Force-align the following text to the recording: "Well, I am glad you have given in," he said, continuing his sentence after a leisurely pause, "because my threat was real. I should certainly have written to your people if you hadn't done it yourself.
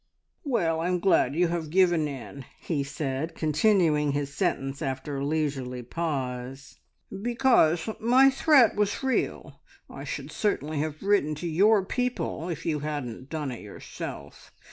"Well, 0.43 0.79
I 0.79 0.87
am 0.87 0.97
glad 0.99 1.35
you 1.35 1.49
have 1.49 1.69
given 1.69 2.07
in," 2.07 2.43
he 2.59 2.83
said, 2.83 3.35
continuing 3.35 4.13
his 4.13 4.33
sentence 4.33 4.81
after 4.81 5.17
a 5.17 5.23
leisurely 5.27 5.83
pause, 5.83 6.79
"because 7.21 7.87
my 7.99 8.31
threat 8.31 8.75
was 8.75 9.03
real. 9.03 9.61
I 9.87 10.03
should 10.03 10.31
certainly 10.31 10.79
have 10.79 11.03
written 11.03 11.35
to 11.35 11.47
your 11.47 11.85
people 11.85 12.49
if 12.49 12.65
you 12.65 12.79
hadn't 12.79 13.29
done 13.29 13.51
it 13.51 13.61
yourself. 13.61 14.51